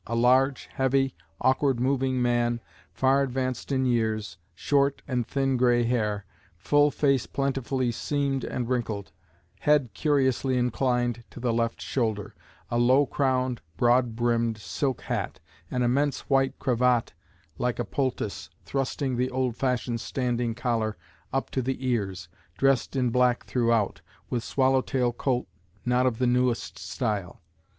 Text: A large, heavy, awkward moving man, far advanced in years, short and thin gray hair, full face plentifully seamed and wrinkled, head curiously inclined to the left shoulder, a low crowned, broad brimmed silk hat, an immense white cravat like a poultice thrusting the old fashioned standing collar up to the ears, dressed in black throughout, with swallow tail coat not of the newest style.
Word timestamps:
A 0.07 0.15
large, 0.15 0.65
heavy, 0.73 1.13
awkward 1.41 1.79
moving 1.79 2.23
man, 2.23 2.59
far 2.91 3.21
advanced 3.21 3.71
in 3.71 3.85
years, 3.85 4.39
short 4.55 5.03
and 5.07 5.27
thin 5.27 5.57
gray 5.57 5.83
hair, 5.83 6.25
full 6.57 6.89
face 6.89 7.27
plentifully 7.27 7.91
seamed 7.91 8.43
and 8.43 8.67
wrinkled, 8.67 9.11
head 9.59 9.91
curiously 9.93 10.57
inclined 10.57 11.23
to 11.29 11.39
the 11.39 11.53
left 11.53 11.83
shoulder, 11.83 12.33
a 12.71 12.79
low 12.79 13.05
crowned, 13.05 13.61
broad 13.77 14.15
brimmed 14.15 14.57
silk 14.57 15.01
hat, 15.01 15.39
an 15.69 15.83
immense 15.83 16.21
white 16.21 16.57
cravat 16.57 17.13
like 17.59 17.77
a 17.77 17.85
poultice 17.85 18.49
thrusting 18.65 19.17
the 19.17 19.29
old 19.29 19.55
fashioned 19.55 20.01
standing 20.01 20.55
collar 20.55 20.97
up 21.31 21.51
to 21.51 21.61
the 21.61 21.85
ears, 21.87 22.27
dressed 22.57 22.95
in 22.95 23.11
black 23.11 23.45
throughout, 23.45 24.01
with 24.31 24.43
swallow 24.43 24.81
tail 24.81 25.13
coat 25.13 25.45
not 25.85 26.07
of 26.07 26.17
the 26.17 26.25
newest 26.25 26.79
style. 26.79 27.39